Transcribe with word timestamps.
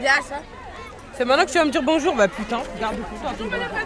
Bien 0.00 0.12
ça. 0.28 0.36
C'est 1.16 1.24
maintenant 1.24 1.46
que 1.46 1.50
tu 1.50 1.56
vas 1.56 1.64
me 1.64 1.70
dire 1.70 1.82
bonjour 1.82 2.14
Bah 2.14 2.28
putain, 2.28 2.60
garde 2.78 2.96
pour 2.98 3.18
toi. 3.20 3.30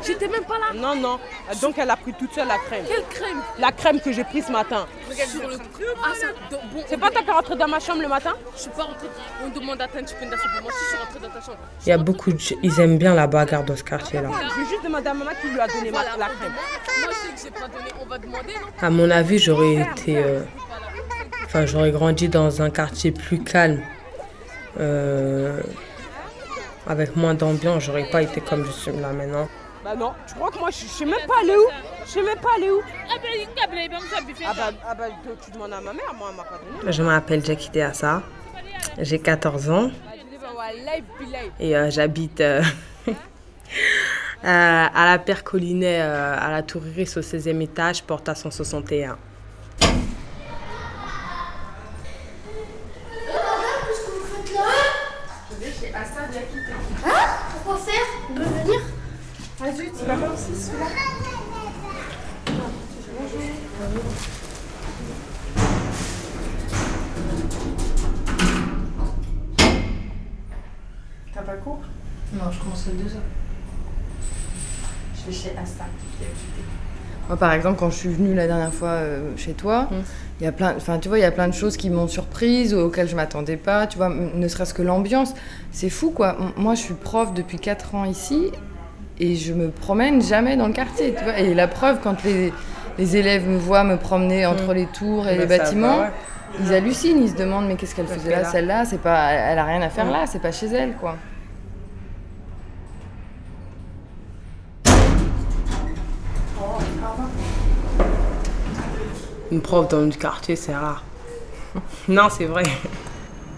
J'étais 0.05 0.27
même 0.27 0.43
pas 0.43 0.59
là. 0.59 0.73
Non, 0.75 0.97
non. 0.97 1.21
Donc 1.63 1.79
elle 1.79 1.89
a 1.89 1.95
pris 1.97 2.13
toute 2.13 2.33
seule 2.35 2.49
la 2.49 2.59
crème. 2.59 2.85
Quelle 2.89 3.05
crème? 3.05 3.41
La 3.61 3.71
crème 3.71 4.01
que 4.01 4.11
j'ai 4.11 4.25
prise 4.25 4.47
ce 4.47 4.51
matin. 4.53 4.87
Regarde 5.09 5.31
sur 5.31 5.49
le 5.49 5.57
Ah, 6.03 6.09
ça. 6.21 6.27
Bon, 6.51 6.83
C'est 6.89 6.97
pas 6.99 7.09
toi 7.11 7.23
qui 7.23 7.29
es 7.31 7.33
rentré 7.33 7.55
dans 7.55 7.69
ma 7.69 7.79
chambre 7.79 8.03
le 8.03 8.09
matin? 8.09 8.33
Je 8.57 8.63
suis 8.63 8.71
pas 8.71 8.83
rentrée. 8.83 9.07
On 9.45 9.49
demande 9.57 9.81
à 9.81 9.87
ta 9.87 10.03
tu 10.03 10.13
peux 10.17 10.25
me 10.25 10.31
moi 10.31 10.39
aussi 10.67 10.77
je 10.83 10.89
suis 10.89 10.99
rentrée 10.99 11.21
dans 11.21 11.29
ta 11.29 11.41
chambre. 11.41 11.59
Il 11.87 11.89
y 11.89 11.93
a 11.93 11.99
beaucoup 11.99 12.33
de... 12.33 12.39
Ils 12.65 12.81
aiment 12.81 12.99
bien 12.99 13.15
la 13.15 13.29
bagarre 13.29 13.63
dans 13.63 13.77
ce 13.77 13.85
quartier-là. 13.85 14.29
Je 14.57 14.61
vais 14.61 14.69
juste 14.69 14.83
demander 14.83 15.07
à 15.09 15.15
maman 15.15 15.31
qui 15.41 15.49
lui 15.51 15.61
a 15.61 15.69
donné 15.69 15.91
la 15.93 16.01
crème. 16.03 16.53
Moi 16.53 17.11
je 17.11 17.15
sais 17.15 17.49
que 17.49 17.55
j'ai 17.55 17.61
pas 17.61 17.69
donné, 17.69 17.91
on 18.03 18.07
va 18.07 18.19
demander, 18.19 18.55
non? 18.55 18.87
À 18.87 18.91
mon 18.91 19.09
avis, 19.09 19.39
j'aurais 19.39 19.75
été... 19.93 20.19
euh, 20.19 20.41
Enfin, 21.45 21.65
j'aurais 21.67 21.93
grandi 21.93 22.29
dans 22.29 22.61
un 22.61 22.71
quartier 22.71 23.13
plus 23.13 23.39
calme. 23.45 23.81
euh, 24.81 25.61
Avec 26.91 27.15
moins 27.15 27.35
d'ambiance, 27.35 27.85
j'aurais 27.85 28.11
pas 28.11 28.21
été 28.21 28.41
comme 28.41 28.65
je 28.65 28.73
suis 28.73 28.91
là 28.91 29.13
maintenant. 29.13 29.47
Bah 29.85 29.95
non, 29.95 30.11
tu 30.27 30.35
crois 30.35 30.51
que 30.51 30.59
moi 30.59 30.71
je 30.71 30.85
sais 30.87 31.05
même 31.05 31.25
pas 31.29 31.35
aller 31.41 31.57
où? 31.57 31.69
Je 32.05 32.11
sais 32.11 32.23
même 32.23 32.39
pas 32.39 32.49
aller 32.57 32.69
où? 32.69 32.81
Ah 34.45 34.53
bah, 34.57 34.71
ah 34.85 34.95
bah, 34.97 35.05
tu 35.45 35.53
demandes 35.53 35.73
à 35.73 35.81
ma 35.81 35.93
mère, 35.93 36.13
moi 36.19 36.31
elle 36.31 36.37
m'a 36.37 36.43
pas 36.43 36.59
donné. 36.59 36.93
Je 36.93 37.03
m'appelle 37.05 37.45
Jackie 37.45 37.71
Deassa, 37.71 38.25
j'ai 38.99 39.21
14 39.21 39.71
ans 39.71 39.91
et 41.61 41.77
euh, 41.77 41.91
j'habite 41.91 42.41
euh, 42.41 42.61
euh, 43.07 43.13
à 44.43 45.07
la 45.07 45.19
Percolinet, 45.21 46.01
euh, 46.01 46.37
à 46.41 46.51
la 46.51 46.65
Tour 46.65 46.85
Iris 46.89 47.17
au 47.17 47.21
16e 47.21 47.61
étage, 47.61 48.03
porte 48.03 48.29
à 48.29 48.35
161. 48.35 49.17
Pourquoi 56.31 57.77
faire 57.79 58.07
On 58.31 58.35
peut 58.35 58.43
venir 58.43 58.81
T'as 71.35 71.43
pas 71.43 71.57
cours? 71.57 71.81
Non, 72.33 72.51
je 72.53 72.59
commence 72.61 72.87
à 72.87 72.91
2 72.91 73.05
heures. 73.17 73.23
Je 75.17 75.27
vais 75.27 75.33
chez 75.33 75.57
Asta. 75.59 75.87
Moi, 77.31 77.37
par 77.37 77.53
exemple, 77.53 77.79
quand 77.79 77.91
je 77.91 77.95
suis 77.97 78.09
venue 78.09 78.35
la 78.35 78.49
dernière 78.49 78.75
fois 78.75 78.89
euh, 78.89 79.21
chez 79.37 79.53
toi, 79.53 79.87
Mm. 79.89 79.95
il 80.41 80.45
y 80.45 80.47
a 80.49 80.53
plein, 80.53 80.75
enfin, 80.77 80.99
tu 80.99 81.09
vois, 81.09 81.17
il 81.17 81.23
y 81.23 81.25
a 81.25 81.31
plein 81.31 81.47
de 81.47 81.55
choses 81.55 81.77
qui 81.77 81.89
m'ont 81.89 82.09
surprise, 82.09 82.75
auxquelles 82.75 83.09
je 83.09 83.15
m'attendais 83.15 83.57
pas. 83.57 83.87
Tu 83.87 83.99
vois, 83.99 84.09
ne 84.09 84.49
serait-ce 84.49 84.75
que 84.75 84.83
l'ambiance, 84.83 85.33
c'est 85.71 85.91
fou, 85.91 86.11
quoi. 86.11 86.37
Moi, 86.57 86.75
je 86.75 86.81
suis 86.81 86.95
prof 86.95 87.33
depuis 87.33 87.61
4 87.61 87.95
ans 87.95 88.05
ici 88.05 88.51
et 89.21 89.37
je 89.37 89.53
me 89.53 89.69
promène 89.69 90.21
jamais 90.21 90.57
dans 90.57 90.67
le 90.67 90.73
quartier, 90.73 91.15
tu 91.17 91.23
vois. 91.23 91.39
Et 91.39 91.55
la 91.55 91.69
preuve, 91.69 91.99
quand 92.03 92.25
les, 92.25 92.53
les 92.99 93.17
élèves 93.17 93.47
me 93.49 93.59
voient 93.59 93.85
me 93.85 93.97
promener 93.97 94.45
entre 94.45 94.75
les 94.75 94.87
tours 94.87 95.29
et 95.29 95.37
Bah, 95.37 95.45
les 95.45 95.49
ça 95.57 95.59
bâtiments, 95.59 95.99
va, 95.99 96.03
ouais. 96.07 96.11
ils 96.65 96.75
hallucinent, 96.75 97.23
ils 97.23 97.31
se 97.31 97.37
demandent 97.37 97.69
mais 97.69 97.77
qu'est-ce 97.77 97.95
qu'elle 97.95 98.07
Elle 98.11 98.19
faisait 98.19 98.31
là. 98.33 98.45
celle-là? 98.45 98.85
C'est 98.87 99.01
pas, 99.01 99.31
elle 99.31 99.59
a 99.61 99.65
rien 99.65 99.83
à 99.83 99.89
faire 99.89 100.07
Mm. 100.07 100.11
là, 100.11 100.25
c'est 100.27 100.43
pas 100.43 100.51
chez 100.51 100.67
elle, 100.67 100.95
quoi. 100.95 101.15
Une 109.51 109.61
prof 109.61 109.89
dans 109.89 110.01
le 110.01 110.11
quartier, 110.11 110.57
c'est 110.57 110.75
rare. 110.75 111.03
non, 112.09 112.29
c'est 112.31 112.45
vrai. 112.47 112.63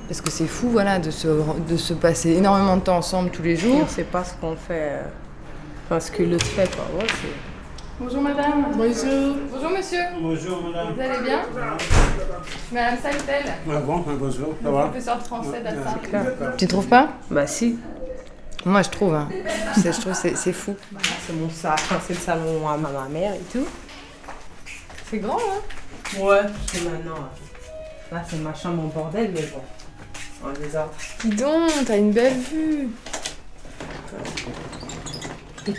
Parce 0.08 0.20
que 0.20 0.30
c'est 0.30 0.46
fou, 0.46 0.68
voilà, 0.70 0.98
de 0.98 1.10
se, 1.10 1.28
de 1.68 1.76
se 1.76 1.94
passer 1.94 2.30
énormément 2.32 2.76
de 2.76 2.82
temps 2.82 2.96
ensemble 2.98 3.30
tous 3.30 3.42
les 3.42 3.56
jours. 3.56 3.88
sait 3.88 4.04
pas 4.04 4.24
ce 4.24 4.34
qu'on 4.34 4.56
fait. 4.56 4.90
euh, 4.92 5.02
Enfin, 5.86 6.00
ce 6.00 6.10
que 6.10 6.22
l'autre 6.22 6.46
fait, 6.46 6.70
quoi. 6.74 6.84
Ouais, 6.98 7.06
c'est- 7.08 7.50
Bonjour 8.00 8.22
madame. 8.22 8.66
Bonjour. 8.74 9.36
Bonjour 9.52 9.70
monsieur. 9.70 10.00
Bonjour 10.20 10.62
madame. 10.64 10.94
Vous 10.94 11.00
allez 11.00 11.22
bien 11.24 11.40
Je 11.54 12.50
suis 12.50 12.74
Madame 12.74 12.96
Saltel, 13.00 13.44
Ah 13.70 13.78
bon, 13.80 14.04
bonjour, 14.18 14.54
ça 14.62 14.70
va 14.70 14.82
professeure 14.84 15.18
de 15.18 15.22
français 15.22 15.60
d'Alsace. 15.60 15.94
D'accord. 16.10 16.56
Tu 16.56 16.66
trouves 16.66 16.86
pas 16.88 17.08
Bah 17.30 17.46
si, 17.46 17.78
Moi 18.64 18.82
je 18.82 18.88
trouve, 18.90 19.14
hein. 19.14 19.28
C'est- 19.76 19.92
je 19.92 20.00
trouve 20.00 20.14
c'est 20.14 20.36
c'est 20.36 20.52
fou. 20.54 20.74
c'est 21.26 21.32
mon 21.34 21.48
salon, 21.50 21.76
c'est 22.06 22.14
le 22.14 22.18
salon 22.18 22.68
à 22.68 22.76
ma 22.76 22.88
ma 22.88 23.08
mère 23.08 23.34
et 23.34 23.40
tout. 23.52 23.66
C'est 25.10 25.18
grand 25.18 25.36
hein 25.36 25.60
Ouais, 26.18 26.40
c'est 26.66 26.82
maintenant. 26.84 27.14
euh, 27.16 28.14
Là, 28.14 28.22
c'est 28.28 28.36
ma 28.38 28.52
chambre 28.54 28.82
en 28.82 28.86
bordel, 28.88 29.30
mais 29.34 29.42
bon. 29.46 29.62
On 30.44 30.48
les 30.60 30.76
a. 30.76 30.90
Dis 31.24 31.30
donc, 31.30 31.70
t'as 31.86 31.96
une 31.96 32.12
belle 32.12 32.38
vue. 32.38 32.88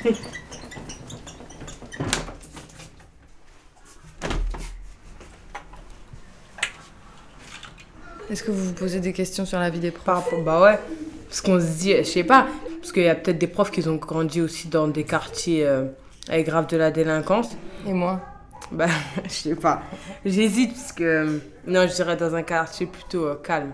Est-ce 8.29 8.43
que 8.43 8.51
vous 8.51 8.65
vous 8.67 8.73
posez 8.73 8.99
des 8.99 9.13
questions 9.13 9.45
sur 9.45 9.59
la 9.59 9.69
vie 9.69 9.79
des 9.79 9.91
profs 9.91 10.05
Par 10.05 10.23
rapport, 10.23 10.41
bah 10.41 10.61
ouais. 10.61 10.79
Parce 11.27 11.41
qu'on 11.41 11.59
se 11.59 11.77
dit, 11.77 11.93
je 11.97 12.03
sais 12.03 12.23
pas, 12.23 12.47
parce 12.79 12.91
qu'il 12.91 13.03
y 13.03 13.09
a 13.09 13.15
peut-être 13.15 13.37
des 13.37 13.47
profs 13.47 13.71
qui 13.71 13.85
ont 13.87 13.95
grandi 13.95 14.41
aussi 14.41 14.67
dans 14.69 14.87
des 14.87 15.03
quartiers 15.03 15.65
euh, 15.65 15.85
avec 16.29 16.45
grave 16.45 16.67
de 16.67 16.77
la 16.77 16.91
délinquance. 16.91 17.49
Et 17.87 17.93
moi? 17.93 18.21
Bah, 18.71 18.87
je 19.25 19.29
sais 19.29 19.55
pas. 19.55 19.81
J'hésite 20.25 20.73
parce 20.73 20.91
que. 20.93 21.39
Non, 21.67 21.87
je 21.87 21.93
dirais 21.93 22.17
dans 22.17 22.33
un 22.35 22.43
quartier 22.43 22.85
plutôt 22.85 23.25
euh, 23.25 23.35
calme. 23.35 23.73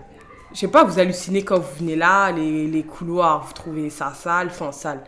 Je 0.52 0.58
sais 0.58 0.68
pas, 0.68 0.84
vous 0.84 0.98
hallucinez 0.98 1.44
quand 1.44 1.58
vous 1.58 1.78
venez 1.78 1.96
là, 1.96 2.32
les, 2.32 2.66
les 2.66 2.82
couloirs, 2.82 3.44
vous 3.46 3.52
trouvez 3.52 3.88
ça 3.88 4.12
sale, 4.14 4.48
enfin 4.48 4.72
sale. 4.72 5.00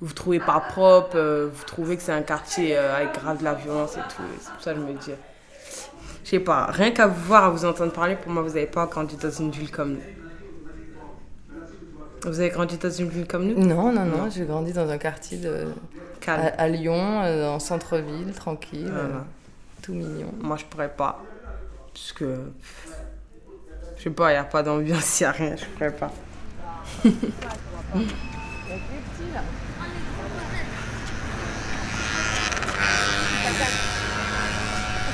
Vous 0.00 0.12
trouvez 0.12 0.40
pas 0.40 0.60
propre, 0.60 1.16
euh, 1.16 1.48
vous 1.52 1.64
trouvez 1.64 1.96
que 1.96 2.02
c'est 2.02 2.12
un 2.12 2.22
quartier 2.22 2.76
euh, 2.76 2.96
avec 2.96 3.14
grave 3.14 3.38
de 3.38 3.44
la 3.44 3.54
violence 3.54 3.96
et 3.96 4.00
tout. 4.00 4.22
C'est 4.38 4.52
pour 4.52 4.62
ça 4.62 4.74
que 4.74 4.80
je 4.80 4.84
me 4.84 4.92
dis. 4.92 5.12
Je 6.24 6.30
sais 6.30 6.40
pas, 6.40 6.66
rien 6.66 6.90
qu'à 6.90 7.06
vous 7.06 7.24
voir, 7.24 7.44
à 7.44 7.50
vous 7.50 7.64
entendre 7.64 7.92
parler, 7.92 8.16
pour 8.16 8.32
moi, 8.32 8.42
vous 8.42 8.56
avez 8.56 8.66
pas 8.66 8.86
grandi 8.86 9.16
dans 9.16 9.30
une 9.30 9.50
ville 9.50 9.70
comme. 9.70 9.98
Vous 12.24 12.38
avez 12.38 12.50
grandi 12.50 12.78
dans 12.78 12.90
une 12.90 13.08
ville 13.08 13.26
comme 13.26 13.46
nous 13.46 13.58
Non, 13.58 13.92
non, 13.92 14.04
non, 14.04 14.30
j'ai 14.30 14.44
grandi 14.44 14.72
dans 14.72 14.88
un 14.88 14.98
quartier 14.98 15.38
de... 15.38 15.66
à, 16.26 16.68
Lyon, 16.68 17.22
euh, 17.24 17.48
en 17.48 17.58
centre-ville, 17.58 18.32
tranquille, 18.32 18.88
Voilà. 18.92 18.98
euh, 18.98 19.20
tout 19.82 19.92
mignon. 19.92 20.32
Moi, 20.40 20.56
je 20.56 20.64
pourrais 20.64 20.90
pas. 20.92 21.20
Parce 21.92 22.12
que. 22.12 22.52
Je 23.96 24.02
sais 24.04 24.10
pas, 24.10 24.30
il 24.30 24.34
n'y 24.34 24.38
a 24.38 24.44
pas 24.44 24.62
d'ambiance, 24.62 25.20
il 25.20 25.24
n'y 25.24 25.26
a 25.26 25.32
rien, 25.32 25.56
je 25.56 25.64
pourrais 25.66 25.92
pas. 25.92 26.12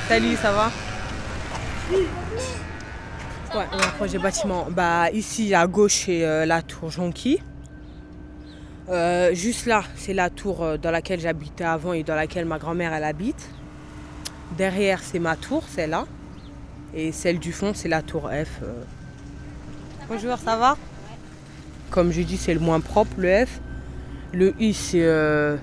Salut, 0.07 0.35
ça 0.35 0.51
va? 0.51 0.71
Ouais, 3.55 3.65
on 3.73 3.79
approche 3.79 4.11
des 4.11 4.19
bâtiments. 4.19 4.67
Bah, 4.69 5.09
ici, 5.11 5.55
à 5.55 5.65
gauche, 5.65 6.03
c'est 6.05 6.23
euh, 6.23 6.45
la 6.45 6.61
tour. 6.79 7.37
Euh, 8.89 9.33
juste 9.35 9.65
là, 9.67 9.83
c'est 9.95 10.13
la 10.13 10.29
tour 10.29 10.63
euh, 10.63 10.77
dans 10.77 10.91
laquelle 10.91 11.19
j'habitais 11.19 11.63
avant 11.63 11.93
et 11.93 12.03
dans 12.03 12.15
laquelle 12.15 12.45
ma 12.45 12.57
grand-mère 12.57 12.93
elle 12.93 13.03
habite. 13.03 13.49
Derrière, 14.57 15.01
c'est 15.03 15.19
ma 15.19 15.35
tour, 15.35 15.63
celle-là. 15.67 16.05
Et 16.95 17.11
celle 17.11 17.37
du 17.37 17.51
fond, 17.51 17.73
c'est 17.75 17.87
la 17.87 18.01
tour 18.01 18.29
F. 18.29 18.61
euh. 18.63 18.81
Bonjour, 20.07 20.37
ça 20.37 20.55
va? 20.55 20.75
Comme 21.91 22.11
je 22.11 22.21
dis, 22.21 22.37
c'est 22.37 22.53
le 22.53 22.59
moins 22.59 22.79
propre, 22.79 23.11
le 23.17 23.45
F. 23.45 23.59
Le 24.33 24.55
I, 24.59 24.73
c'est. 24.73 25.57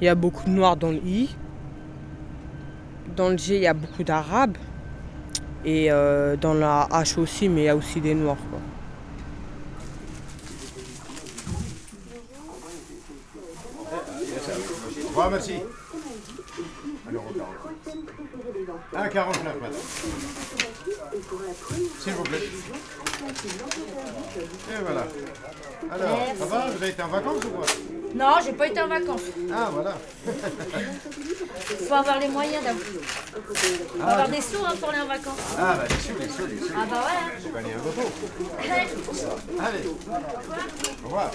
Il 0.00 0.04
y 0.04 0.08
a 0.08 0.14
beaucoup 0.14 0.48
de 0.48 0.54
noirs 0.54 0.76
dans 0.76 0.90
le 0.90 1.00
I. 1.04 1.28
Dans 3.14 3.28
le 3.28 3.38
G, 3.38 3.56
il 3.56 3.62
y 3.62 3.66
a 3.68 3.74
beaucoup 3.74 4.02
d'arabes. 4.02 4.56
Et 5.64 5.90
dans 6.40 6.54
la 6.54 6.88
H 6.90 7.20
aussi, 7.20 7.48
mais 7.48 7.62
il 7.62 7.64
y 7.66 7.68
a 7.68 7.76
aussi 7.76 8.00
des 8.00 8.14
noirs. 8.14 8.36
Revoir, 15.20 15.32
merci. 15.32 15.52
Alors, 17.06 17.24
40. 18.94 19.34
1,49 19.34 19.60
madame. 19.60 19.80
S'il 21.98 22.12
vous 22.14 22.22
plaît. 22.22 22.38
Et 24.70 24.82
voilà. 24.82 25.06
Alors, 25.90 26.18
ça 26.38 26.44
va 26.46 26.66
Vous 26.68 26.82
avez 26.82 26.88
été 26.88 27.02
en 27.02 27.08
vacances 27.08 27.44
ou 27.44 27.50
quoi? 27.50 27.66
Non, 28.14 28.34
j'ai 28.42 28.52
pas 28.52 28.66
été 28.66 28.80
en 28.80 28.88
vacances. 28.88 29.20
Ah, 29.52 29.68
voilà. 29.70 29.98
Il 30.26 31.76
faut 31.86 31.94
avoir 31.94 32.18
les 32.18 32.28
moyens 32.28 32.64
d'avoir. 32.64 32.86
Faut 32.86 34.02
avoir 34.02 34.28
des 34.28 34.40
sous 34.40 34.64
hein, 34.64 34.74
pour 34.80 34.88
aller 34.88 35.00
en 35.02 35.06
vacances. 35.06 35.38
Ah, 35.58 35.74
bah, 35.76 35.84
les 35.88 35.96
sous, 35.96 36.18
les 36.18 36.28
sous, 36.28 36.46
les 36.46 36.58
sous. 36.58 36.72
Ah 36.74 36.86
bah 36.90 36.96
ouais. 36.96 37.18
hein. 37.18 37.40
J'ai 37.42 37.50
gagné 37.52 37.74
un 37.74 37.76
gâteau. 37.76 38.10
Allez. 39.60 39.86
Au 41.04 41.06
revoir. 41.06 41.30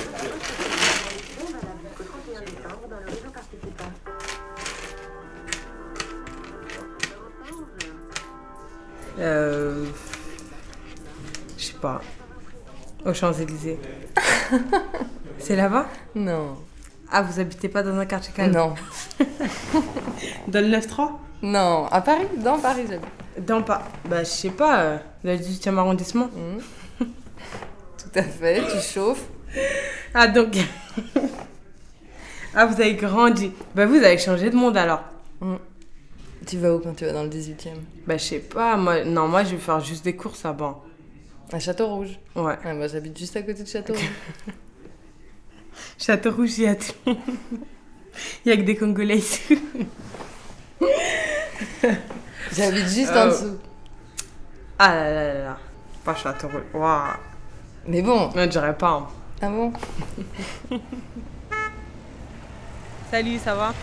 Euh, 9.19 9.85
je 11.57 11.63
sais 11.63 11.73
pas. 11.73 12.01
Aux 13.05 13.13
Champs-Élysées. 13.13 13.79
c'est 15.39 15.55
là-bas? 15.55 15.87
Non. 16.15 16.57
Ah, 17.11 17.21
vous 17.21 17.39
habitez 17.39 17.69
pas 17.69 17.83
dans 17.83 17.97
un 17.97 18.05
quartier 18.05 18.33
calme? 18.33 18.53
Non. 18.53 18.75
Dans 20.47 20.59
le 20.65 20.77
9-3 20.77 21.11
Non. 21.43 21.85
À 21.87 22.01
Paris? 22.01 22.25
Dans 22.37 22.59
Paris, 22.59 22.85
j'habite. 22.89 23.07
Dans 23.45 23.61
pas. 23.61 23.83
Bah, 24.09 24.23
je 24.23 24.29
sais 24.29 24.49
pas, 24.49 24.79
euh, 24.79 24.97
le 25.23 25.35
18e 25.35 25.77
arrondissement. 25.77 26.29
Mhm. 26.35 27.07
Tout 27.97 28.19
à 28.19 28.23
fait, 28.23 28.63
tu 28.71 28.81
chauffes. 28.81 29.25
Ah, 30.13 30.27
donc. 30.27 30.57
ah, 32.55 32.65
vous 32.65 32.81
avez 32.81 32.95
grandi. 32.95 33.51
Bah, 33.75 33.85
vous 33.85 33.95
avez 33.95 34.17
changé 34.17 34.49
de 34.49 34.55
monde 34.55 34.77
alors. 34.77 35.03
Tu 36.45 36.57
vas 36.57 36.73
où 36.75 36.79
quand 36.79 36.93
tu 36.93 37.05
vas 37.05 37.11
dans 37.13 37.23
le 37.23 37.29
18e 37.29 37.69
Bah, 38.05 38.17
je 38.17 38.23
sais 38.23 38.39
pas, 38.39 38.77
moi. 38.77 39.03
Non, 39.03 39.27
moi, 39.27 39.43
je 39.43 39.51
vais 39.51 39.57
faire 39.61 39.79
juste 39.79 40.03
des 40.03 40.15
courses 40.15 40.43
là-bas. 40.43 40.79
À 41.51 41.59
Château-Rouge? 41.59 42.19
Ouais. 42.35 42.57
Ouais, 42.65 42.73
moi 42.73 42.87
j'habite 42.87 43.17
juste 43.17 43.35
à 43.37 43.41
côté 43.43 43.61
de 43.63 43.67
Château-Rouge. 43.67 44.09
Château 45.99 46.31
Rouge, 46.31 46.57
il 46.57 46.63
y 46.63 46.67
a 46.67 46.75
tout. 46.75 46.93
Il 48.45 48.49
y 48.49 48.51
a 48.51 48.57
que 48.57 48.61
des 48.63 48.75
Congolais 48.75 49.17
ici. 49.17 49.59
j'habite 52.51 52.87
juste 52.87 53.11
Euh, 53.11 53.23
en 53.25 53.27
dessous. 53.27 53.57
Ah 54.79 54.95
là 54.95 55.11
là 55.11 55.33
là 55.33 55.39
là. 55.45 55.57
Pas 56.03 56.15
Château 56.15 56.47
Rouge. 56.47 56.63
Waouh. 56.73 57.13
Mais 57.87 58.01
bon. 58.01 58.31
Je 58.35 58.45
dirais 58.45 58.75
pas. 58.77 58.89
hein. 58.91 59.07
Ah 59.41 59.49
bon? 59.49 59.71
Salut, 63.11 63.37
ça 63.37 63.53
va? 63.55 63.73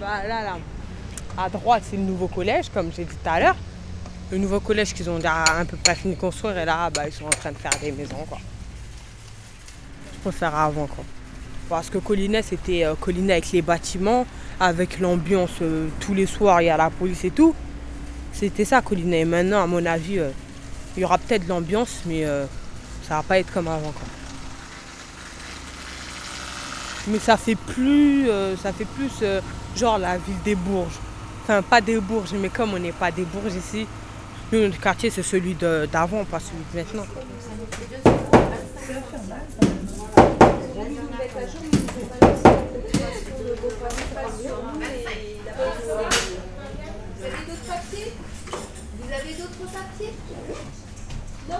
Bah 0.00 0.22
là, 0.26 0.42
là. 0.42 0.58
À 1.36 1.48
droite, 1.48 1.82
c'est 1.88 1.96
le 1.96 2.02
nouveau 2.02 2.28
collège, 2.28 2.66
comme 2.72 2.90
j'ai 2.94 3.04
dit 3.04 3.14
tout 3.14 3.28
à 3.28 3.40
l'heure. 3.40 3.56
Le 4.30 4.38
nouveau 4.38 4.60
collège 4.60 4.94
qu'ils 4.94 5.08
ont 5.10 5.16
déjà 5.16 5.44
un 5.58 5.64
peu 5.64 5.76
pas 5.76 5.94
fini 5.94 6.14
de 6.14 6.20
construire 6.20 6.58
et 6.58 6.64
là, 6.64 6.90
bah, 6.90 7.02
ils 7.06 7.12
sont 7.12 7.24
en 7.24 7.30
train 7.30 7.50
de 7.50 7.56
faire 7.56 7.72
des 7.80 7.90
maisons, 7.90 8.24
quoi. 8.28 8.38
Je 10.14 10.18
préfère 10.20 10.54
avant, 10.54 10.86
quoi. 10.86 11.04
Parce 11.68 11.90
que 11.90 11.98
Collinet, 11.98 12.42
c'était 12.42 12.84
euh, 12.84 12.94
Collinet 12.94 13.34
avec 13.34 13.52
les 13.52 13.62
bâtiments, 13.62 14.26
avec 14.60 15.00
l'ambiance 15.00 15.50
euh, 15.62 15.88
tous 16.00 16.14
les 16.14 16.26
soirs, 16.26 16.62
il 16.62 16.66
y 16.66 16.70
a 16.70 16.76
la 16.76 16.90
police 16.90 17.24
et 17.24 17.30
tout. 17.30 17.54
C'était 18.32 18.64
ça, 18.64 18.80
Collinet. 18.80 19.20
Et 19.20 19.24
maintenant, 19.24 19.62
à 19.62 19.66
mon 19.66 19.84
avis, 19.84 20.18
euh, 20.18 20.30
il 20.96 21.00
y 21.00 21.04
aura 21.04 21.18
peut-être 21.18 21.44
de 21.44 21.48
l'ambiance, 21.48 22.02
mais 22.06 22.24
ça 23.06 23.16
va 23.16 23.22
pas 23.22 23.38
être 23.38 23.52
comme 23.52 23.68
avant, 23.68 23.92
quoi. 23.92 24.06
Mais 27.06 27.18
ça 27.20 27.36
fait 27.36 27.54
plus, 27.54 28.28
ça 28.60 28.72
fait 28.72 28.84
plus 28.84 29.22
genre 29.78 29.98
la 29.98 30.18
ville 30.18 30.42
des 30.44 30.56
Bourges. 30.56 30.98
Enfin, 31.44 31.62
pas 31.62 31.80
des 31.80 32.00
Bourges, 32.00 32.34
mais 32.34 32.48
comme 32.48 32.74
on 32.74 32.78
n'est 32.78 32.92
pas 32.92 33.10
des 33.10 33.22
Bourges 33.22 33.54
ici, 33.54 33.86
notre 34.52 34.80
quartier, 34.80 35.10
c'est 35.10 35.22
celui 35.22 35.54
d'avant, 35.54 36.24
pas 36.24 36.40
celui 36.40 36.64
de 36.72 36.78
maintenant. 36.78 37.06
Vous 49.00 49.14
avez 49.14 49.34
d'autres 49.34 49.72
papiers 49.72 50.12
Non? 51.48 51.56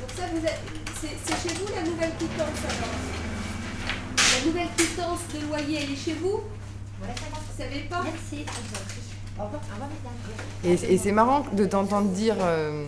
Donc 0.00 0.10
ça, 0.16 0.22
c'est 1.00 1.48
chez 1.48 1.54
vous 1.54 1.74
la 1.74 1.82
nouvelle 1.82 2.12
quittance 2.18 2.60
alors 2.64 3.19
La 4.40 4.46
nouvelle 4.46 4.68
quittance 4.76 5.18
de 5.34 5.46
loyer, 5.48 5.78
elle 5.82 5.92
est 5.92 5.96
chez 5.96 6.14
vous 6.14 6.40
Vous 7.00 7.06
savez 7.58 7.80
pas 7.90 8.02
Merci. 8.02 8.44
Au 9.38 9.44
revoir. 9.44 9.60
Au 9.70 9.74
revoir, 9.74 9.88
mesdames. 10.64 10.80
Et, 10.90 10.94
et 10.94 10.98
c'est 10.98 11.12
marrant 11.12 11.44
de 11.52 11.64
t'entendre 11.66 12.08
dire 12.08 12.36
euh, 12.40 12.84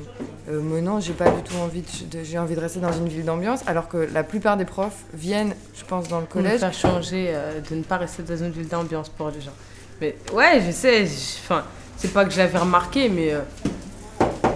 euh, 0.50 0.60
mais 0.62 0.81
non, 0.81 1.00
j'ai 1.00 1.12
pas 1.12 1.31
du 1.31 1.43
tout 1.43 1.56
envie 1.56 1.82
de, 1.82 2.19
de- 2.19 2.25
j'ai 2.25 2.38
envie 2.38 2.54
de 2.54 2.60
rester 2.60 2.81
dans 2.81 2.93
une 2.93 3.08
ville 3.08 3.25
d'ambiance, 3.25 3.60
alors 3.66 3.88
que 3.88 3.96
la 4.12 4.22
plupart 4.22 4.56
des 4.56 4.64
profs 4.64 5.04
viennent, 5.14 5.54
je 5.75 5.84
pense, 5.84 6.08
dans 6.08 6.20
le 6.20 6.26
collège. 6.26 6.60
faire 6.60 6.72
changer, 6.75 7.31
euh, 7.34 7.60
de 7.60 7.75
ne 7.76 7.82
pas 7.82 7.96
rester 7.98 8.22
dans 8.22 8.37
une 8.37 8.50
ville 8.50 8.69
d'ambiance 8.69 9.08
pour 9.08 9.31
les 9.31 9.40
gens. 9.40 9.52
Mais 10.00 10.16
ouais, 10.34 10.62
je 10.66 10.70
sais, 10.72 11.05
enfin, 11.44 11.64
c'est 11.96 12.12
pas 12.12 12.25
que 12.25 12.31
je 12.32 12.38
l'avais 12.38 12.58
remarqué, 12.58 13.08
mais 13.08 13.32
euh, 13.32 13.40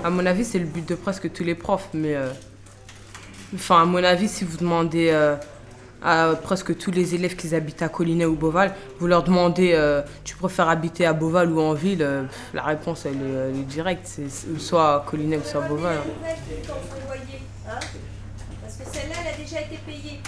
à 0.04 0.10
mon 0.10 0.24
avis, 0.26 0.44
c'est 0.44 0.58
le 0.58 0.66
but 0.66 0.86
de 0.88 0.94
presque 0.94 1.30
tous 1.32 1.44
les 1.44 1.54
profs. 1.54 1.88
Mais 1.94 2.14
euh, 2.14 2.30
enfin, 3.54 3.82
à 3.82 3.84
mon 3.84 4.02
avis, 4.02 4.28
si 4.28 4.44
vous 4.44 4.56
demandez 4.58 5.10
euh, 5.12 5.36
à 6.06 6.34
presque 6.40 6.78
tous 6.78 6.90
les 6.92 7.14
élèves 7.16 7.34
qui 7.36 7.52
habitent 7.54 7.82
à 7.82 7.88
Collinet 7.88 8.24
ou 8.26 8.36
Beauval, 8.36 8.72
vous 9.00 9.06
leur 9.08 9.24
demandez 9.24 9.72
euh, 9.74 10.00
tu 10.24 10.36
préfères 10.36 10.68
habiter 10.68 11.04
à 11.04 11.12
Beauval 11.12 11.50
ou 11.52 11.60
en 11.60 11.74
ville, 11.74 12.02
euh, 12.02 12.22
pff, 12.22 12.38
la 12.54 12.62
réponse 12.62 13.04
elle 13.06 13.14
est, 13.16 13.34
elle 13.50 13.56
est 13.56 13.64
directe, 13.64 14.02
c'est 14.04 14.30
soit 14.58 14.94
à 14.94 15.04
Collinet 15.04 15.36
ou 15.38 15.44
soit 15.44 15.64
à 15.64 15.68
Beauval. 15.68 15.96
hein. 15.98 17.70
Parce 18.62 18.76
que 18.76 18.84
celle-là, 18.96 19.14
elle 19.26 19.34
a 19.34 19.36
déjà 19.36 19.60
été 19.60 19.78
payée. 19.84 20.20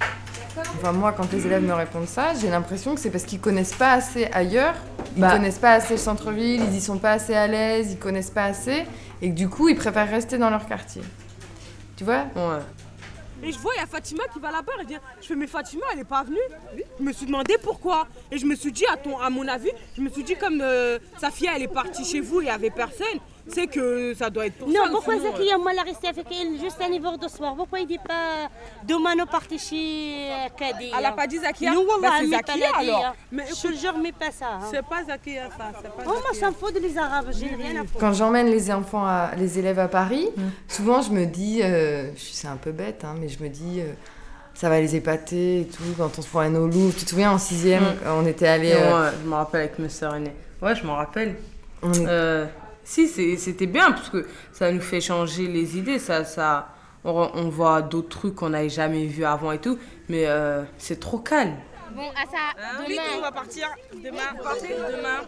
D'accord 0.00 0.72
Enfin, 0.80 0.92
moi, 0.92 1.12
quand 1.16 1.30
les 1.32 1.46
élèves 1.46 1.62
me 1.62 1.72
répondent 1.74 2.06
ça, 2.08 2.32
j'ai 2.40 2.50
l'impression 2.50 2.94
que 2.94 3.00
c'est 3.00 3.10
parce 3.10 3.24
qu'ils 3.24 3.40
connaissent 3.40 3.74
pas 3.74 3.92
assez 3.92 4.26
ailleurs, 4.32 4.74
ils 5.16 5.20
Bah. 5.22 5.32
connaissent 5.32 5.58
pas 5.58 5.72
assez 5.72 5.94
le 5.94 5.98
centre-ville, 6.00 6.62
ils 6.70 6.76
y 6.76 6.80
sont 6.80 6.98
pas 6.98 7.12
assez 7.12 7.34
à 7.34 7.46
l'aise, 7.46 7.92
ils 7.92 7.98
connaissent 7.98 8.30
pas 8.30 8.44
assez, 8.44 8.84
et 9.22 9.30
que 9.30 9.34
du 9.34 9.48
coup, 9.48 9.68
ils 9.68 9.76
préfèrent 9.76 10.08
rester 10.10 10.36
dans 10.38 10.50
leur 10.50 10.66
quartier. 10.66 11.02
Tu 11.96 12.04
vois? 12.04 12.24
Ouais. 12.36 12.60
Et 13.42 13.52
je 13.52 13.58
vois, 13.58 13.72
il 13.76 13.80
y 13.80 13.82
a 13.82 13.86
Fatima 13.86 14.24
qui 14.32 14.40
va 14.40 14.50
là-bas, 14.50 14.72
elle 14.80 14.86
vient. 14.86 15.00
Je 15.20 15.26
fais, 15.26 15.36
mais 15.36 15.46
Fatima, 15.46 15.86
elle 15.92 16.00
est 16.00 16.04
pas 16.04 16.24
venue. 16.24 16.38
Je 16.98 17.04
me 17.04 17.12
suis 17.12 17.26
demandé 17.26 17.54
pourquoi. 17.62 18.08
Et 18.32 18.38
je 18.38 18.46
me 18.46 18.54
suis 18.56 18.72
dit, 18.72 18.84
à, 18.92 18.96
ton, 18.96 19.18
à 19.18 19.30
mon 19.30 19.46
avis, 19.46 19.70
je 19.96 20.02
me 20.02 20.08
suis 20.08 20.24
dit, 20.24 20.34
comme 20.34 20.60
euh, 20.60 20.98
sa 21.18 21.30
fille, 21.30 21.48
elle 21.54 21.62
est 21.62 21.68
partie 21.68 22.04
chez 22.04 22.20
vous, 22.20 22.40
il 22.40 22.46
y 22.46 22.50
avait 22.50 22.70
personne, 22.70 23.06
c'est 23.52 23.66
que 23.66 24.14
ça 24.14 24.30
doit 24.30 24.46
être 24.46 24.54
pour 24.58 24.68
ça. 24.68 24.74
Non, 24.74 24.90
pourquoi 24.90 25.14
sinon, 25.18 25.32
Zakia, 25.36 25.58
moi, 25.58 25.72
elle 25.72 25.78
est 25.78 25.82
restée 25.90 26.08
avec 26.08 26.26
elle 26.30 26.58
juste 26.60 26.78
un 26.80 26.92
hiver 26.92 27.16
de 27.18 27.28
soir 27.28 27.54
Pourquoi 27.56 27.80
il 27.80 27.86
dit 27.86 27.98
pas 27.98 28.48
demain 28.86 29.14
nous 29.16 29.26
partons 29.26 29.58
chez 29.58 30.28
euh, 30.30 30.48
Kadia 30.56 30.96
Elle 30.98 31.04
a 31.06 31.12
pas 31.12 31.26
dit 31.26 31.38
Zakia 31.38 31.72
Non, 31.72 31.84
Bah, 31.86 32.08
Wallah, 32.10 32.16
c'est 32.20 32.28
Zakia, 32.28 32.56
la 32.72 32.78
alors. 32.78 33.04
hein. 33.06 33.12
Mais 33.32 33.44
Je 33.48 33.72
jure, 33.76 33.94
mais 34.02 34.12
pas 34.12 34.30
ça. 34.30 34.46
hein. 34.54 34.60
C'est 34.70 34.82
pas 34.86 35.04
Zakia, 35.04 35.48
ça. 35.56 35.72
C'est 35.82 35.88
pas 35.90 36.02
Oh, 36.06 36.10
moi, 36.10 36.34
ça 36.34 36.48
me 36.50 36.54
fout 36.54 36.74
de 36.74 36.80
les 36.80 36.96
Arabes, 36.98 37.28
j'ai 37.32 37.46
rien 37.54 37.80
à 37.82 37.84
foutre. 37.84 37.98
Quand 37.98 38.12
j'emmène 38.12 38.46
les 38.48 38.70
enfants, 38.70 39.04
à, 39.06 39.30
les 39.36 39.58
élèves 39.58 39.78
à 39.78 39.88
Paris, 39.88 40.28
souvent 40.68 41.02
je 41.02 41.10
me 41.10 41.24
dis, 41.26 41.60
euh, 41.62 42.10
c'est 42.16 42.48
un 42.48 42.56
peu 42.56 42.72
bête, 42.72 43.02
hein, 43.04 43.14
mais 43.20 43.28
je 43.28 43.42
me 43.42 43.48
dis, 43.48 43.80
euh, 43.80 43.92
ça 44.54 44.68
va 44.68 44.80
les 44.80 44.96
épater 44.96 45.60
et 45.60 45.64
tout. 45.66 45.82
Quand 45.96 46.10
on 46.18 46.22
se 46.22 46.28
promène 46.28 46.56
au 46.56 46.66
Louvre, 46.66 46.94
tu 46.96 47.04
te 47.04 47.10
souviens 47.10 47.30
en 47.32 47.38
sixième, 47.38 47.84
Mm. 47.84 47.96
on 48.08 48.26
était 48.26 48.48
euh, 48.48 48.90
moi, 48.90 49.10
je 49.22 49.28
me 49.28 49.34
rappelle 49.34 49.60
avec 49.62 49.78
mes 49.78 49.88
sœurs 49.88 50.14
aînées. 50.16 50.34
Ouais, 50.60 50.74
je 50.74 50.84
m'en 50.84 50.96
rappelle. 50.96 51.36
on 51.82 51.92
est- 51.92 52.04
Euh, 52.08 52.46
si, 53.08 53.36
c'était 53.38 53.66
bien 53.66 53.92
parce 53.92 54.08
que 54.08 54.26
ça 54.52 54.72
nous 54.72 54.80
fait 54.80 55.00
changer 55.00 55.46
les 55.46 55.76
idées. 55.76 55.98
Ça, 55.98 56.24
ça, 56.24 56.68
on, 57.04 57.48
voit 57.48 57.82
d'autres 57.82 58.08
trucs 58.08 58.34
qu'on 58.34 58.50
n'avait 58.50 58.68
jamais 58.68 59.06
vus 59.06 59.24
avant 59.24 59.52
et 59.52 59.58
tout. 59.58 59.78
Mais 60.08 60.24
euh, 60.26 60.62
c'est 60.78 60.98
trop 61.00 61.18
calme. 61.18 61.54
Bon, 61.94 62.08
à 62.10 62.24
ça, 62.30 62.84
Oui, 62.86 62.98
on 63.16 63.20
va 63.20 63.32
partir 63.32 63.66
demain, 63.92 64.18
demain 64.36 65.18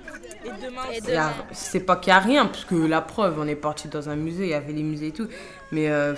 et 0.45 1.01
demain 1.01 1.13
y 1.13 1.17
a- 1.17 1.33
C'est 1.53 1.81
pas 1.81 1.97
qu'il 1.97 2.13
n'y 2.13 2.17
a 2.17 2.21
rien, 2.21 2.47
parce 2.47 2.65
que 2.65 2.75
la 2.77 3.01
preuve, 3.01 3.39
on 3.41 3.47
est 3.49 3.57
parti 3.57 3.89
dans 3.89 4.09
un 4.09 4.17
musée, 4.17 4.45
il 4.45 4.51
y 4.51 4.55
avait 4.55 4.73
les 4.73 4.83
musées 4.83 5.09
et 5.09 5.13
tout. 5.13 5.27
Mais 5.73 5.89
euh, 5.91 6.15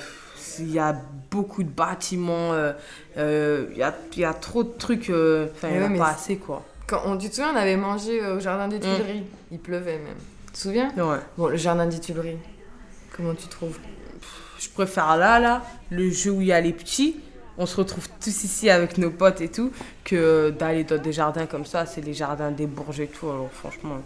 il 0.59 0.71
y 0.71 0.79
a 0.79 0.95
beaucoup 1.31 1.63
de 1.63 1.71
bâtiments, 1.71 2.53
euh, 2.53 2.73
euh, 3.17 3.67
il 3.73 3.79
y, 3.79 3.83
a, 3.83 3.95
il 4.15 4.19
y 4.21 4.25
a 4.25 4.35
trop 4.35 4.63
de 4.65 4.73
trucs. 4.79 5.11
euh, 5.11 5.47
Enfin, 5.55 5.69
il 5.71 5.79
n'y 5.79 5.85
en 5.85 5.95
a 5.95 5.99
pas 5.99 6.11
c'est- 6.11 6.15
assez, 6.33 6.37
quoi. 6.37 6.63
quand 6.87 7.01
on, 7.07 7.17
tu 7.17 7.31
te 7.31 7.35
souviens, 7.37 7.53
on 7.55 7.57
avait 7.57 7.77
mangé 7.77 8.23
euh, 8.23 8.37
au 8.37 8.41
jardin 8.41 8.69
des 8.69 8.79
Tuileries. 8.81 9.25
Il 9.51 9.59
pleuvait 9.59 9.99
même. 9.99 10.17
Tu 10.53 10.59
te 10.59 10.63
souviens 10.65 10.93
Ouais. 10.97 11.19
Bon, 11.39 11.47
le 11.49 11.57
jardin 11.57 11.87
des 11.87 11.99
Tuileries, 11.99 12.39
comment 13.17 13.35
tu 13.35 13.47
trouves 13.47 13.79
Je 14.59 14.69
préfère 14.69 15.17
là, 15.17 15.39
là, 15.41 15.63
le 15.91 16.11
jeu 16.11 16.31
où 16.31 16.43
il 16.43 16.49
y 16.49 16.53
a 16.53 16.61
les 16.61 16.75
petits, 16.75 17.19
on 17.57 17.65
se 17.65 17.75
retrouve 17.77 18.07
tous 18.21 18.45
ici 18.45 18.69
avec 18.69 18.99
nos 18.99 19.11
potes 19.11 19.41
et 19.41 19.49
tout, 19.51 19.73
que 20.05 20.51
d'aller 20.51 20.85
dans 20.85 21.01
des 21.01 21.13
jardins 21.13 21.47
comme 21.47 21.65
ça, 21.65 21.87
c'est 21.87 22.03
les 22.03 22.13
jardins 22.13 22.51
des 22.51 22.67
Bourges 22.67 23.01
et 23.01 23.07
tout, 23.07 23.31
alors 23.31 23.51
franchement. 23.51 23.97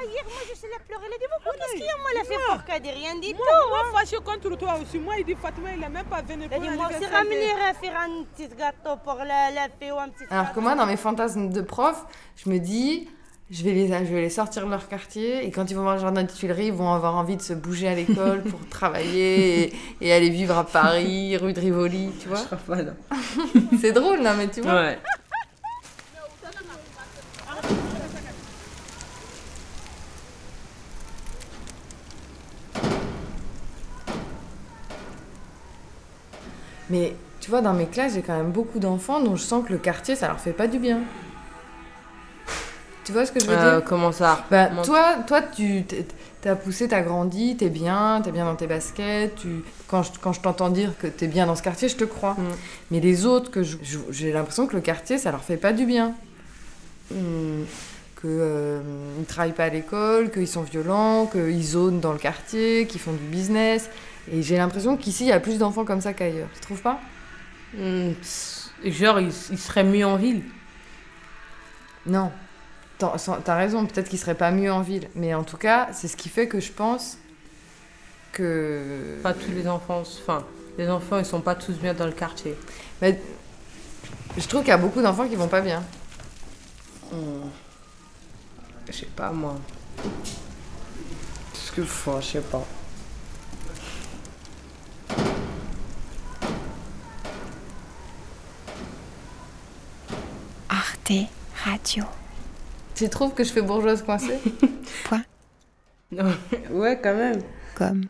Hier, 0.00 0.24
moi, 0.24 0.40
je 0.48 0.58
sais 0.58 0.68
la 0.70 0.78
pleurer. 0.86 1.04
Elle 1.06 1.14
a 1.14 1.18
dit, 1.18 1.24
pourquoi 1.30 1.52
qu'est-ce 1.52 1.72
qu'il 1.72 1.84
y 1.84 1.88
a 1.88 1.96
Moi, 1.98 2.10
elle 2.14 2.20
a 2.20 2.24
fait 2.24 2.46
pour 2.48 2.64
Kadia, 2.64 2.92
rien 2.92 3.18
dit. 3.20 3.34
Moi, 3.34 3.44
moi, 3.68 4.00
fâché 4.00 4.16
contre 4.24 4.56
toi 4.56 4.78
aussi. 4.80 4.98
Moi, 4.98 5.16
il 5.18 5.24
dit 5.26 5.34
Fatima, 5.34 5.74
il 5.76 5.84
a 5.84 5.88
même 5.90 6.06
pas 6.06 6.22
venu 6.22 6.44
Elle 6.50 6.60
pour 6.60 6.70
moi 6.70 6.86
aussi, 6.86 7.04
ramener 7.04 7.50
à 7.68 7.74
faire 7.74 7.94
un 7.98 8.24
petit 8.24 8.48
gâteau 8.56 8.96
pour 9.04 9.16
la, 9.16 9.50
la 9.50 9.68
fée 9.78 9.92
ou 9.92 9.98
un 9.98 10.08
petit 10.08 10.24
Alors 10.30 10.52
que 10.52 10.60
moi, 10.60 10.74
dans 10.76 10.86
mes 10.86 10.96
fantasmes 10.96 11.50
de 11.50 11.60
prof, 11.60 12.06
je 12.36 12.48
me 12.48 12.58
dis, 12.58 13.08
je 13.50 13.64
vais, 13.64 13.72
les, 13.72 13.88
je 13.88 14.12
vais 14.12 14.20
les 14.20 14.30
sortir 14.30 14.66
de 14.66 14.70
leur 14.70 14.88
quartier 14.88 15.46
et 15.46 15.50
quand 15.50 15.70
ils 15.70 15.74
vont 15.74 15.82
voir 15.82 15.94
le 15.94 16.00
jardin 16.02 16.22
des 16.22 16.32
Tuileries, 16.32 16.66
ils 16.66 16.72
vont 16.72 16.92
avoir 16.92 17.16
envie 17.16 17.36
de 17.36 17.42
se 17.42 17.54
bouger 17.54 17.88
à 17.88 17.94
l'école 17.94 18.42
pour 18.42 18.60
travailler 18.70 19.62
et, 19.62 19.72
et 20.02 20.12
aller 20.12 20.28
vivre 20.28 20.56
à 20.58 20.64
Paris, 20.64 21.34
rue 21.38 21.54
de 21.54 21.60
Rivoli, 21.60 22.10
tu 22.20 22.28
vois. 22.28 22.38
Je 22.38 22.44
crois 22.44 22.58
pas, 22.58 22.82
non. 22.82 22.92
C'est 23.80 23.92
drôle, 23.92 24.20
non, 24.20 24.34
mais 24.36 24.48
tu 24.48 24.60
vois. 24.60 24.74
Ouais. 24.74 24.98
Mais 36.90 37.14
tu 37.40 37.50
vois, 37.50 37.60
dans 37.60 37.74
mes 37.74 37.86
classes, 37.86 38.14
j'ai 38.14 38.22
quand 38.22 38.36
même 38.36 38.50
beaucoup 38.50 38.78
d'enfants 38.78 39.20
dont 39.20 39.36
je 39.36 39.42
sens 39.42 39.64
que 39.66 39.72
le 39.72 39.78
quartier, 39.78 40.16
ça 40.16 40.28
leur 40.28 40.40
fait 40.40 40.52
pas 40.52 40.66
du 40.66 40.78
bien. 40.78 41.00
Tu 43.08 43.14
vois 43.14 43.24
ce 43.24 43.32
que 43.32 43.40
je 43.40 43.46
veux 43.46 43.56
Euh, 43.56 43.78
dire 43.78 43.84
comment 43.88 44.12
ça 44.12 44.44
Bah, 44.50 44.66
Comment- 44.66 44.82
toi, 44.82 45.14
toi, 45.26 45.40
tu 45.40 45.82
t'as 46.42 46.54
poussé, 46.54 46.88
t'as 46.88 47.00
grandi, 47.00 47.56
t'es 47.56 47.70
bien, 47.70 48.20
t'es 48.22 48.32
bien 48.32 48.44
dans 48.44 48.54
tes 48.54 48.66
baskets. 48.66 49.34
Tu... 49.36 49.64
Quand 49.86 50.02
je, 50.02 50.10
quand 50.20 50.34
je 50.34 50.42
t'entends 50.42 50.68
dire 50.68 50.92
que 50.98 51.06
t'es 51.06 51.26
bien 51.26 51.46
dans 51.46 51.56
ce 51.56 51.62
quartier, 51.62 51.88
je 51.88 51.96
te 51.96 52.04
crois. 52.04 52.34
Mm. 52.34 52.48
Mais 52.90 53.00
les 53.00 53.24
autres, 53.24 53.50
que 53.50 53.62
j'ai 54.10 54.30
l'impression 54.30 54.66
que 54.66 54.76
le 54.76 54.82
quartier, 54.82 55.16
ça 55.16 55.30
leur 55.30 55.42
fait 55.42 55.56
pas 55.56 55.72
du 55.72 55.86
bien. 55.86 56.12
Hmm. 57.10 57.62
Que 58.16 58.26
euh, 58.26 58.80
ils 59.18 59.24
travaillent 59.24 59.52
pas 59.52 59.64
à 59.64 59.68
l'école, 59.70 60.30
qu'ils 60.30 60.46
sont 60.46 60.60
violents, 60.60 61.24
qu'ils 61.32 61.64
zonent 61.64 62.00
dans 62.00 62.12
le 62.12 62.18
quartier, 62.18 62.86
qu'ils 62.86 63.00
font 63.00 63.12
du 63.12 63.24
business. 63.24 63.88
Et 64.30 64.42
j'ai 64.42 64.58
l'impression 64.58 64.98
qu'ici, 64.98 65.24
il 65.24 65.28
y 65.28 65.32
a 65.32 65.40
plus 65.40 65.56
d'enfants 65.56 65.86
comme 65.86 66.02
ça 66.02 66.12
qu'ailleurs. 66.12 66.48
Tu 66.54 66.60
trouves 66.60 66.82
pas 66.82 67.00
pss, 67.72 68.70
Genre, 68.84 69.18
il, 69.18 69.30
il 69.50 69.58
serait 69.58 69.84
mieux 69.84 70.04
en 70.04 70.16
ville. 70.16 70.42
Non. 72.04 72.30
T'as 72.98 73.16
t'as 73.44 73.56
raison, 73.56 73.86
peut-être 73.86 74.08
qu'il 74.08 74.18
serait 74.18 74.34
pas 74.34 74.50
mieux 74.50 74.72
en 74.72 74.80
ville. 74.80 75.08
Mais 75.14 75.34
en 75.34 75.44
tout 75.44 75.56
cas, 75.56 75.88
c'est 75.92 76.08
ce 76.08 76.16
qui 76.16 76.28
fait 76.28 76.48
que 76.48 76.60
je 76.60 76.72
pense 76.72 77.18
que. 78.32 79.18
Pas 79.22 79.34
tous 79.34 79.52
les 79.52 79.68
enfants. 79.68 80.00
Enfin, 80.00 80.44
les 80.76 80.88
enfants, 80.88 81.18
ils 81.18 81.24
sont 81.24 81.40
pas 81.40 81.54
tous 81.54 81.74
bien 81.74 81.94
dans 81.94 82.06
le 82.06 82.12
quartier. 82.12 82.56
Mais 83.00 83.20
je 84.36 84.46
trouve 84.46 84.60
qu'il 84.60 84.70
y 84.70 84.72
a 84.72 84.78
beaucoup 84.78 85.00
d'enfants 85.00 85.28
qui 85.28 85.36
vont 85.36 85.48
pas 85.48 85.60
bien. 85.60 85.82
Hmm. 87.12 87.48
Je 88.86 88.92
sais 88.92 89.06
pas, 89.06 89.30
moi. 89.30 89.56
Ce 91.52 91.72
que 91.72 91.84
faut, 91.84 92.20
je 92.20 92.26
sais 92.26 92.40
pas. 92.40 92.64
Arte 100.68 101.12
Radio. 101.64 102.04
Tu 102.98 103.08
trouves 103.08 103.32
que 103.32 103.44
je 103.44 103.52
fais 103.52 103.62
bourgeoise 103.62 104.02
coincée 104.02 104.40
ouais, 106.10 106.98
quand 107.00 107.14
même. 107.14 107.40
Comme. 107.76 108.06